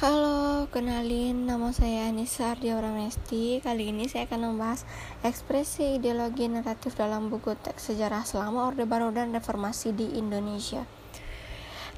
[0.00, 3.60] Halo, kenalin nama saya Anissa Ardia Ramesti.
[3.60, 4.88] Kali ini saya akan membahas
[5.20, 10.88] ekspresi ideologi naratif dalam buku teks sejarah selama Orde Baru dan Reformasi di Indonesia.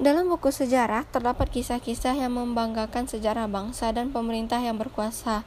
[0.02, 5.46] Dalam buku sejarah terdapat kisah-kisah yang membanggakan sejarah bangsa dan pemerintah yang berkuasa.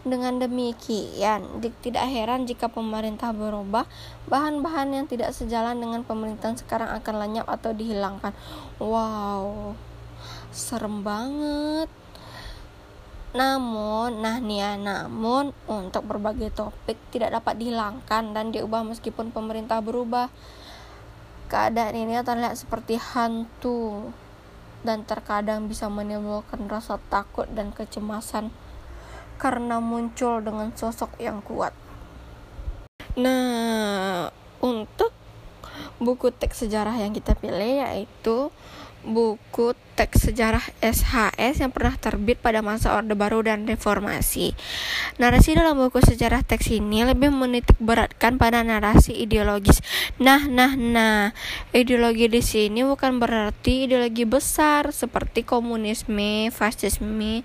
[0.00, 3.84] Dengan demikian, tidak heran jika pemerintah berubah,
[4.32, 8.32] bahan-bahan yang tidak sejalan dengan pemerintahan sekarang akan lenyap atau dihilangkan.
[8.80, 9.76] Wow
[10.50, 11.88] serem banget
[13.32, 19.80] namun, nah nih ya, namun untuk berbagai topik tidak dapat dihilangkan dan diubah meskipun pemerintah
[19.80, 20.28] berubah.
[21.48, 24.12] Keadaan ini terlihat seperti hantu
[24.84, 28.52] dan terkadang bisa menimbulkan rasa takut dan kecemasan
[29.40, 31.72] karena muncul dengan sosok yang kuat.
[33.16, 34.28] Nah,
[34.60, 35.16] untuk
[35.96, 38.52] buku teks sejarah yang kita pilih yaitu
[39.02, 44.56] buku teks sejarah SHS yang pernah terbit pada masa Orde Baru dan Reformasi.
[45.20, 49.84] Narasi dalam buku sejarah teks ini lebih menitik beratkan pada narasi ideologis.
[50.16, 51.36] Nah, nah, nah,
[51.76, 57.44] ideologi di sini bukan berarti ideologi besar seperti komunisme, fasisme,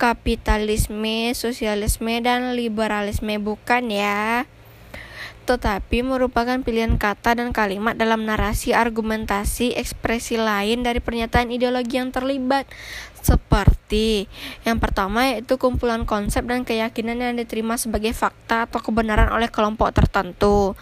[0.00, 4.48] kapitalisme, sosialisme, dan liberalisme bukan ya
[5.46, 12.10] tetapi merupakan pilihan kata dan kalimat dalam narasi, argumentasi, ekspresi lain dari pernyataan ideologi yang
[12.10, 12.66] terlibat.
[13.22, 14.30] Seperti
[14.62, 19.94] yang pertama yaitu kumpulan konsep dan keyakinan yang diterima sebagai fakta atau kebenaran oleh kelompok
[19.94, 20.74] tertentu.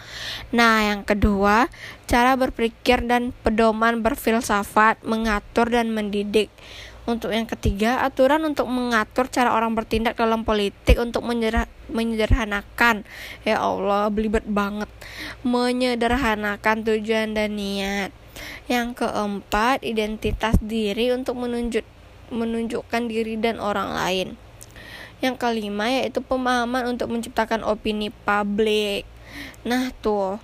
[0.49, 1.69] Nah, yang kedua,
[2.05, 6.49] cara berpikir dan pedoman berfilsafat, mengatur dan mendidik.
[7.05, 13.05] Untuk yang ketiga, aturan untuk mengatur cara orang bertindak dalam politik untuk menyederhanakan.
[13.45, 14.89] Ya Allah, belibet banget.
[15.45, 18.09] Menyederhanakan tujuan dan niat.
[18.65, 21.85] Yang keempat, identitas diri untuk menunjuk
[22.33, 24.27] menunjukkan diri dan orang lain.
[25.21, 29.05] Yang kelima yaitu pemahaman untuk menciptakan opini publik.
[29.61, 30.41] Nah, tuh.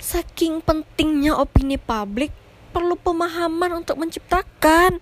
[0.00, 2.32] Saking pentingnya opini publik,
[2.74, 4.98] perlu pemahaman untuk menciptakan.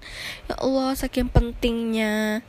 [0.53, 2.45] Ya Allah, saking pentingnya.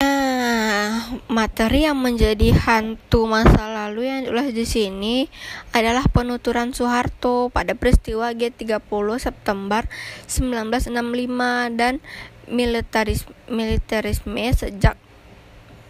[0.00, 5.16] Nah, materi yang menjadi hantu masa lalu yang ditulis di sini
[5.70, 8.80] adalah penuturan Soeharto pada peristiwa G30
[9.20, 9.84] September
[10.26, 12.00] 1965 dan
[12.50, 14.96] militarisme, militarisme sejak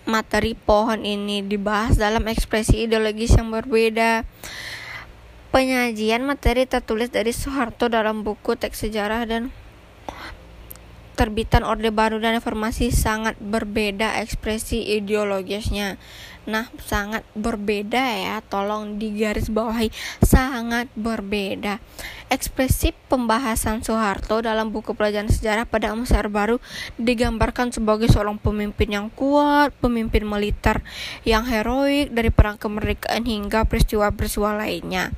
[0.04, 4.26] materi pohon ini dibahas dalam ekspresi ideologis yang berbeda.
[5.52, 9.52] Penyajian materi tertulis dari Soeharto dalam buku teks sejarah dan
[11.14, 16.00] terbitan Orde Baru dan Reformasi sangat berbeda ekspresi ideologisnya.
[16.42, 19.94] Nah, sangat berbeda ya, tolong digaris bawahi
[20.26, 21.78] sangat berbeda.
[22.26, 26.58] Ekspresi pembahasan Soeharto dalam buku pelajaran sejarah pada masa baru
[26.98, 30.82] digambarkan sebagai seorang pemimpin yang kuat, pemimpin militer
[31.22, 35.14] yang heroik dari perang kemerdekaan hingga peristiwa-peristiwa lainnya.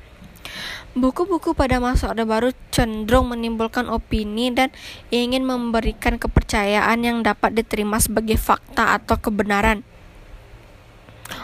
[0.95, 4.71] Buku-buku pada masa Orde Baru cenderung menimbulkan opini dan
[5.11, 9.83] ingin memberikan kepercayaan yang dapat diterima sebagai fakta atau kebenaran.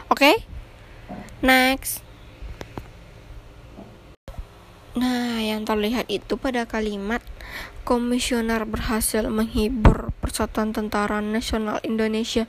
[0.08, 0.32] Oke?
[0.32, 0.36] Okay?
[1.44, 2.06] Next.
[4.92, 7.24] Nah, yang terlihat itu pada kalimat
[7.88, 12.48] komisioner berhasil menghibur Persatuan Tentara Nasional Indonesia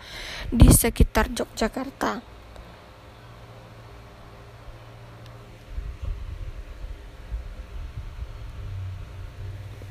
[0.51, 2.32] di sekitar Yogyakarta.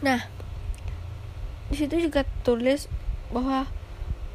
[0.02, 0.26] Nah,
[1.70, 2.90] di situ juga tulis
[3.30, 3.70] bahwa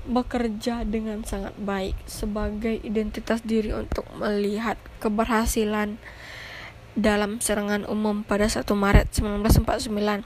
[0.07, 5.99] bekerja dengan sangat baik sebagai identitas diri untuk melihat keberhasilan
[6.95, 10.23] dalam serangan umum pada 1 Maret 1949.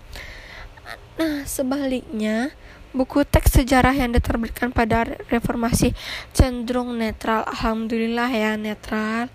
[1.19, 2.53] Nah, sebaliknya,
[2.91, 5.95] buku teks sejarah yang diterbitkan pada reformasi
[6.35, 7.47] cenderung netral.
[7.47, 9.31] Alhamdulillah ya netral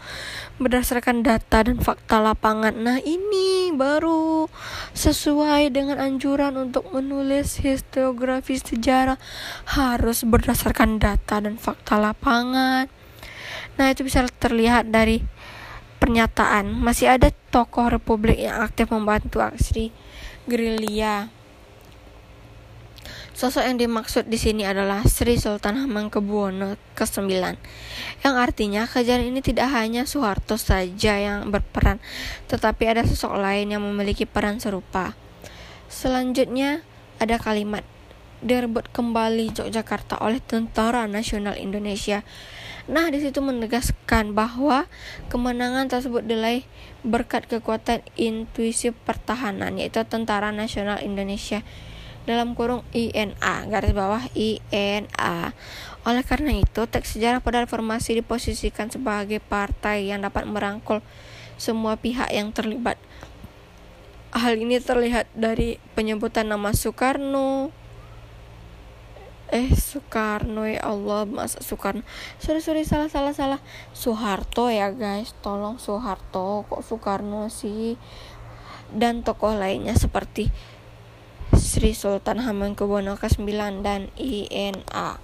[0.60, 2.76] berdasarkan data dan fakta lapangan.
[2.76, 4.48] Nah, ini baru
[4.96, 9.20] sesuai dengan anjuran untuk menulis historiografi sejarah
[9.72, 12.92] harus berdasarkan data dan fakta lapangan.
[13.76, 15.24] Nah, itu bisa terlihat dari
[16.00, 19.90] pernyataan masih ada tokoh republik yang aktif membantu aksi
[20.46, 21.32] gerilya
[23.36, 27.28] Sosok yang dimaksud di sini adalah Sri Sultan Hamengkubuwono ke-9
[28.24, 32.00] yang artinya kejadian ini tidak hanya Soeharto saja yang berperan
[32.48, 35.20] tetapi ada sosok lain yang memiliki peran serupa.
[35.92, 36.88] Selanjutnya
[37.20, 37.84] ada kalimat
[38.40, 42.24] direbut kembali Yogyakarta oleh Tentara Nasional Indonesia.
[42.88, 44.88] Nah, di situ menegaskan bahwa
[45.28, 46.64] kemenangan tersebut diraih
[47.04, 51.68] berkat kekuatan intuisi pertahanan yaitu Tentara Nasional Indonesia
[52.26, 55.54] dalam kurung INA garis bawah INA.
[56.06, 61.02] Oleh karena itu, teks sejarah pada reformasi diposisikan sebagai partai yang dapat merangkul
[61.58, 62.98] semua pihak yang terlibat.
[64.36, 67.72] Hal ini terlihat dari penyebutan nama Soekarno,
[69.54, 72.02] eh Soekarno ya Allah masa Soekarno?
[72.42, 73.60] Sorry sorry salah salah salah.
[73.94, 75.38] Soeharto ya guys.
[75.40, 77.96] Tolong Soeharto kok Soekarno sih?
[78.92, 80.50] Dan tokoh lainnya seperti
[81.54, 83.46] Sri Sultan Hamengkubuwono ke-9
[83.86, 85.22] dan INA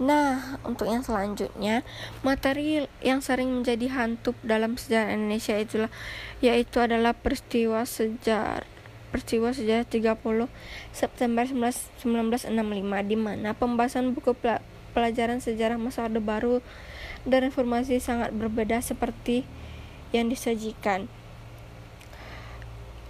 [0.00, 1.84] Nah, untuk yang selanjutnya,
[2.24, 5.92] materi yang sering menjadi hantu dalam sejarah Indonesia itulah
[6.40, 8.64] yaitu adalah peristiwa sejarah
[9.12, 10.48] peristiwa sejarah 30
[10.94, 14.32] September 1965 di mana pembahasan buku
[14.96, 16.64] pelajaran sejarah masa Orde Baru
[17.28, 19.44] dan reformasi sangat berbeda seperti
[20.16, 21.12] yang disajikan.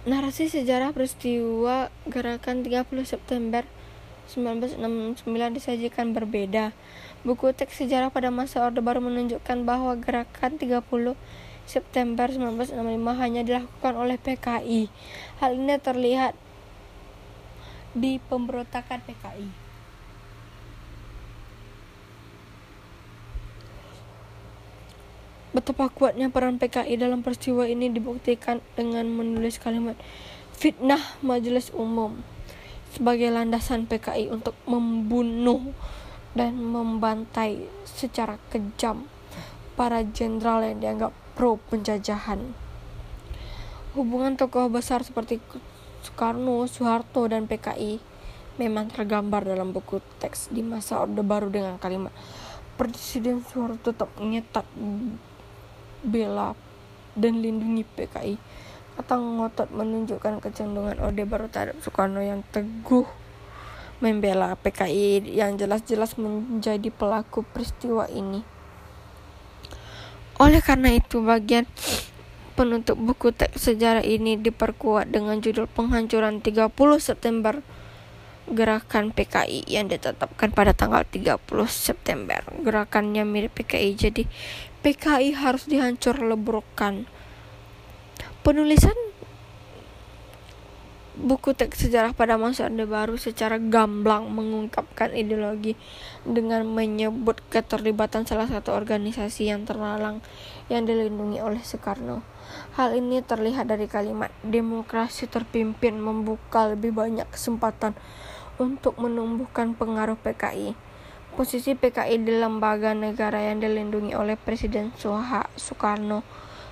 [0.01, 3.61] Narasi sejarah peristiwa gerakan 30 September
[4.33, 5.21] 1969
[5.53, 6.73] disajikan berbeda.
[7.21, 11.13] Buku teks sejarah pada masa Orde Baru menunjukkan bahwa gerakan 30
[11.69, 12.81] September 1965
[13.21, 14.89] hanya dilakukan oleh PKI.
[15.37, 16.33] Hal ini terlihat
[17.93, 19.60] di pemberontakan PKI.
[25.51, 29.99] Betapa kuatnya peran PKI dalam peristiwa ini dibuktikan dengan menulis kalimat
[30.55, 32.23] fitnah majelis umum
[32.95, 35.75] sebagai landasan PKI untuk membunuh
[36.31, 39.11] dan membantai secara kejam
[39.75, 42.55] para jenderal yang dianggap pro penjajahan.
[43.91, 45.43] Hubungan tokoh besar seperti
[45.99, 47.99] Soekarno, Soeharto, dan PKI
[48.55, 52.15] memang tergambar dalam buku teks di masa Orde Baru dengan kalimat
[52.79, 54.63] Presiden Soeharto tetap nyetak
[56.01, 56.57] bela
[57.17, 58.35] dan lindungi PKI
[58.99, 63.07] atau ngotot menunjukkan kecenderungan Orde Baru terhadap Soekarno yang teguh
[64.01, 68.41] membela PKI yang jelas-jelas menjadi pelaku peristiwa ini.
[70.41, 71.69] Oleh karena itu, bagian
[72.57, 77.61] penutup buku teks sejarah ini diperkuat dengan judul Penghancuran 30 September
[78.51, 81.39] Gerakan PKI yang ditetapkan pada tanggal 30
[81.71, 82.43] September.
[82.59, 84.23] Gerakannya mirip PKI, jadi
[84.83, 87.07] PKI harus dihancur leburkan.
[88.43, 88.97] Penulisan
[91.11, 95.75] Buku teks sejarah pada masa Orde Baru secara gamblang mengungkapkan ideologi
[96.23, 100.23] dengan menyebut keterlibatan salah satu organisasi yang terlalang
[100.71, 102.23] yang dilindungi oleh Soekarno.
[102.79, 107.91] Hal ini terlihat dari kalimat demokrasi terpimpin membuka lebih banyak kesempatan
[108.61, 110.77] untuk menumbuhkan pengaruh PKI.
[111.33, 114.93] Posisi PKI di lembaga negara yang dilindungi oleh Presiden
[115.57, 116.21] Soekarno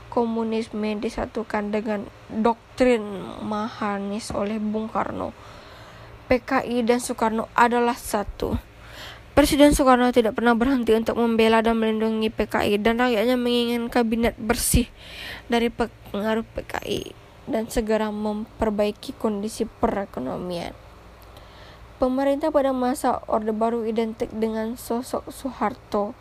[0.09, 3.01] komunisme disatukan dengan doktrin
[3.45, 5.31] Mahanis oleh Bung Karno.
[6.29, 8.57] PKI dan Soekarno adalah satu.
[9.37, 14.91] Presiden Soekarno tidak pernah berhenti untuk membela dan melindungi PKI dan rakyatnya menginginkan kabinet bersih
[15.47, 17.15] dari pengaruh PKI
[17.47, 20.88] dan segera memperbaiki kondisi perekonomian.
[21.99, 26.15] Pemerintah pada masa Orde Baru identik dengan sosok Soeharto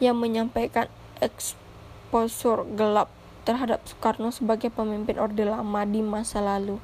[0.00, 0.88] yang menyampaikan
[1.20, 3.12] eksposur gelap
[3.44, 6.80] terhadap Soekarno sebagai pemimpin Orde Lama di masa lalu.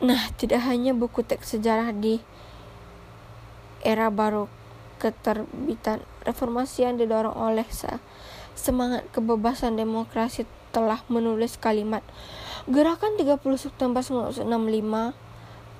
[0.00, 2.24] Nah, tidak hanya buku teks sejarah di
[3.84, 4.48] era baru
[4.96, 7.68] keterbitan reformasi yang didorong oleh
[8.56, 12.00] semangat kebebasan demokrasi telah menulis kalimat
[12.68, 14.44] Gerakan 30 September 1965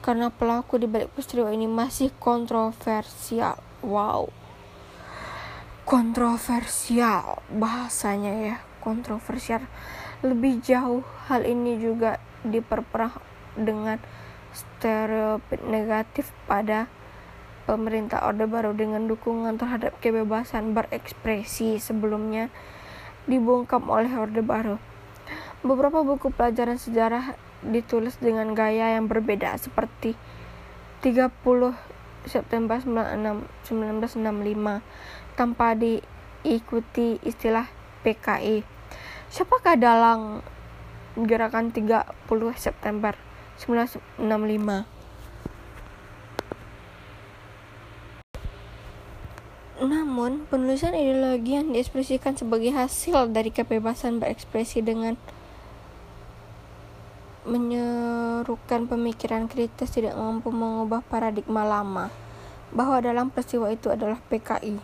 [0.01, 3.61] karena pelaku di balik peristiwa ini masih kontroversial.
[3.85, 4.33] Wow
[5.89, 9.65] kontroversial bahasanya ya kontroversial
[10.21, 11.01] lebih jauh
[11.33, 13.17] hal ini juga diperparah
[13.57, 13.97] dengan
[14.53, 16.93] stereotip negatif pada
[17.65, 22.53] pemerintah Orde Baru dengan dukungan terhadap kebebasan berekspresi sebelumnya
[23.25, 24.77] dibungkam oleh Orde Baru.
[25.67, 27.35] Beberapa buku pelajaran sejarah
[27.67, 30.15] ditulis dengan gaya yang berbeda seperti
[31.03, 31.35] 30
[32.31, 34.15] September 1965
[35.35, 37.67] tanpa diikuti istilah
[38.07, 38.63] PKI.
[39.35, 40.47] Siapakah dalang
[41.19, 42.07] gerakan 30
[42.55, 43.19] September
[43.59, 44.87] 1965?
[49.79, 55.15] Namun, penulisan ideologi yang diekspresikan sebagai hasil dari kebebasan berekspresi dengan
[57.49, 62.13] menyerukan pemikiran kritis tidak mampu mengubah paradigma lama
[62.69, 64.77] bahwa dalam peristiwa itu adalah PKI.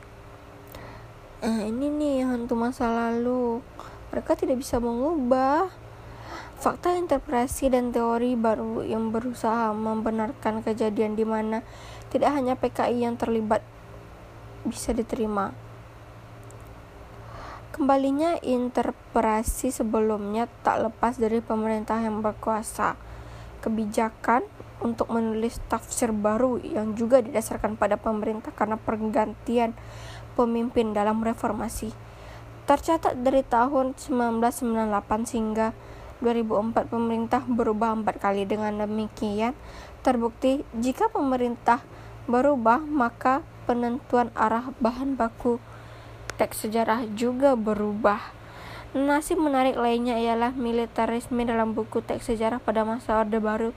[1.44, 3.60] Nah, ini nih hantu masa lalu.
[4.08, 5.68] Mereka tidak bisa mengubah
[6.56, 11.60] fakta interpretasi dan teori baru yang berusaha membenarkan kejadian di mana
[12.08, 13.60] tidak hanya PKI yang terlibat
[14.64, 15.52] bisa diterima.
[17.74, 22.94] Kembalinya interpretasi sebelumnya tak lepas dari pemerintah yang berkuasa.
[23.66, 24.46] Kebijakan
[24.78, 29.74] untuk menulis tafsir baru yang juga didasarkan pada pemerintah karena pergantian
[30.38, 31.90] pemimpin dalam reformasi.
[32.70, 35.74] Tercatat dari tahun 1998 hingga
[36.22, 39.50] 2004 pemerintah berubah empat kali dengan demikian
[40.06, 41.82] terbukti jika pemerintah
[42.30, 45.58] berubah maka penentuan arah bahan baku
[46.36, 48.34] teks sejarah juga berubah.
[48.94, 53.74] Nasib menarik lainnya ialah militerisme dalam buku teks sejarah pada masa Orde Baru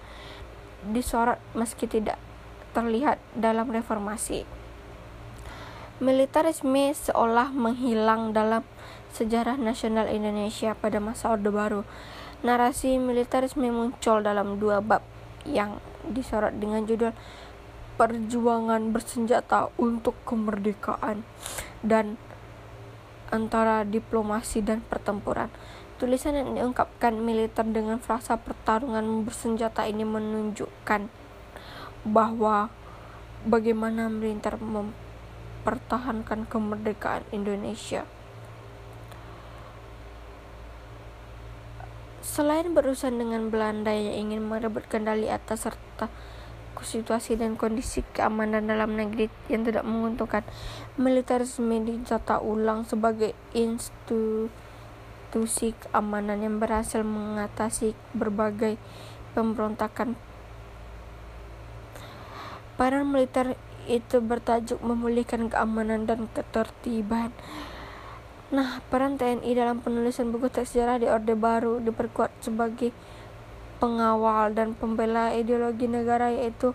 [0.86, 2.22] disorot meski tidak
[2.78, 4.46] terlihat dalam reformasi.
[5.98, 8.62] Militerisme seolah menghilang dalam
[9.10, 11.82] sejarah nasional Indonesia pada masa Orde Baru.
[12.46, 15.02] Narasi militerisme muncul dalam dua bab
[15.50, 17.18] yang disorot dengan judul
[17.98, 21.26] Perjuangan Bersenjata untuk Kemerdekaan
[21.82, 22.22] dan
[23.30, 25.52] antara diplomasi dan pertempuran.
[25.98, 31.10] Tulisan yang diungkapkan militer dengan frasa pertarungan bersenjata ini menunjukkan
[32.06, 32.70] bahwa
[33.44, 38.06] bagaimana militer mempertahankan kemerdekaan Indonesia.
[42.22, 46.14] Selain berurusan dengan Belanda yang ingin merebut kendali atas serta
[46.88, 50.48] situasi dan kondisi keamanan dalam negeri yang tidak menguntungkan,
[50.96, 54.50] militerisme ditata ulang sebagai institusi
[55.76, 58.80] keamanan yang berhasil mengatasi berbagai
[59.36, 60.16] pemberontakan.
[62.80, 67.36] Peran militer itu bertajuk memulihkan keamanan dan ketertiban.
[68.48, 72.96] Nah, peran TNI dalam penulisan buku teks sejarah di Orde Baru diperkuat sebagai
[73.78, 76.74] pengawal dan pembela ideologi negara yaitu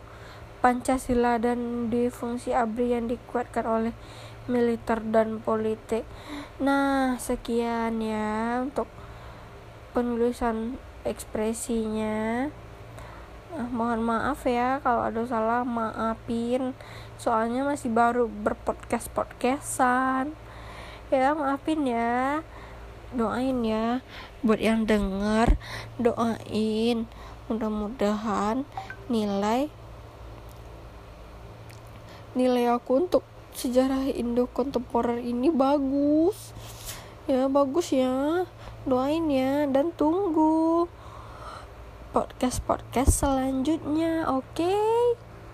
[0.63, 3.95] Pancasila dan di fungsi ABRI yang dikuatkan oleh
[4.47, 6.07] militer dan politik.
[6.63, 8.87] Nah, sekian ya untuk
[9.91, 12.47] penulisan ekspresinya.
[13.53, 16.73] Nah, mohon maaf ya kalau ada salah maafin
[17.21, 20.33] soalnya masih baru berpodcast podcastan
[21.13, 22.41] ya maafin ya
[23.17, 24.01] doain ya.
[24.45, 25.57] Buat yang denger
[25.97, 27.09] doain.
[27.47, 28.65] Mudah-mudahan
[29.09, 29.69] nilai
[32.33, 36.57] nilai aku untuk sejarah Indo kontemporer ini bagus.
[37.29, 38.49] Ya bagus ya.
[38.83, 40.91] Doain ya dan tunggu
[42.13, 44.45] podcast podcast selanjutnya oke?
[44.53, 45.32] okay?